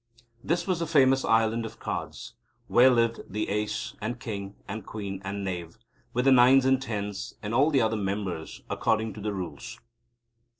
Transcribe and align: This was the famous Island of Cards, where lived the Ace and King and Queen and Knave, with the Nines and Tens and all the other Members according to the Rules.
This 0.43 0.65
was 0.65 0.79
the 0.79 0.87
famous 0.87 1.23
Island 1.23 1.63
of 1.63 1.79
Cards, 1.79 2.33
where 2.65 2.89
lived 2.89 3.21
the 3.31 3.49
Ace 3.49 3.95
and 4.01 4.19
King 4.19 4.55
and 4.67 4.83
Queen 4.83 5.21
and 5.23 5.43
Knave, 5.43 5.77
with 6.11 6.25
the 6.25 6.31
Nines 6.31 6.65
and 6.65 6.81
Tens 6.81 7.35
and 7.43 7.53
all 7.53 7.69
the 7.69 7.81
other 7.83 7.97
Members 7.97 8.63
according 8.67 9.13
to 9.13 9.21
the 9.21 9.31
Rules. 9.31 9.79